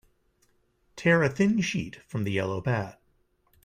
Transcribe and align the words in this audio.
Tear 0.95 1.21
a 1.21 1.29
thin 1.29 1.61
sheet 1.61 1.97
from 2.07 2.23
the 2.23 2.31
yellow 2.31 2.59
pad. 2.59 2.97